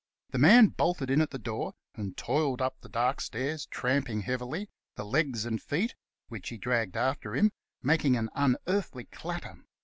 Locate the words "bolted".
0.69-1.11